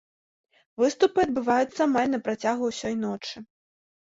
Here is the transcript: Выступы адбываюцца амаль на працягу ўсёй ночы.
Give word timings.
Выступы 0.83 1.21
адбываюцца 1.27 1.77
амаль 1.87 2.09
на 2.15 2.19
працягу 2.29 2.63
ўсёй 2.71 2.95
ночы. 3.05 3.35